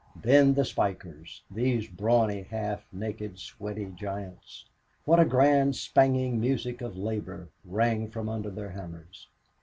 Then 0.19 0.55
the 0.55 0.65
spikers! 0.65 1.43
These 1.51 1.87
brawny, 1.87 2.41
half 2.41 2.91
naked, 2.91 3.37
sweaty 3.37 3.85
giants 3.85 4.65
what 5.05 5.19
a 5.19 5.25
grand 5.25 5.75
spanging 5.75 6.39
music 6.39 6.81
of 6.81 6.97
labor 6.97 7.49
rang 7.63 8.09
from 8.09 8.27
under 8.27 8.49
their 8.49 8.71
hammers! 8.71 9.27